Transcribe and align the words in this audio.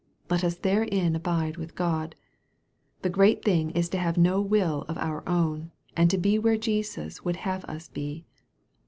Let 0.31 0.43
us 0.43 0.55
therein 0.57 1.15
abide 1.15 1.57
with 1.57 1.75
God. 1.75 2.15
The 3.03 3.09
great 3.11 3.45
thing 3.45 3.69
is 3.69 3.87
to 3.89 3.99
have 3.99 4.17
no 4.17 4.41
will 4.41 4.83
of 4.87 4.97
our 4.97 5.21
own, 5.29 5.69
and 5.95 6.09
to 6.09 6.17
be 6.17 6.39
where 6.39 6.57
Jesus 6.57 7.23
would 7.23 7.35
have 7.45 7.63
us 7.65 7.87
be. 7.87 8.25